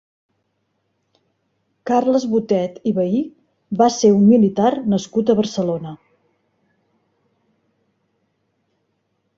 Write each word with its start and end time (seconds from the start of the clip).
Carles 1.91 2.25
Botet 2.31 2.79
i 2.91 2.93
Vehí 3.01 3.21
va 3.83 3.91
ser 3.97 4.11
un 4.15 4.25
militar 4.31 4.73
nascut 4.95 5.31
a 5.31 5.37
Barcelona. 5.43 5.97